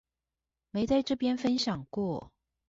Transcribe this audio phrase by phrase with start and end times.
[0.71, 2.31] 沒在這邊分享過